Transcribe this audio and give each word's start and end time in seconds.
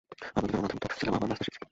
আমরা 0.37 0.49
দুজন 0.51 0.63
অনাথের 0.65 0.81
মতো 0.87 0.95
ছিলাম 0.99 1.13
আবার 1.17 1.27
বাঁচতে 1.31 1.45
শিখছি। 1.45 1.61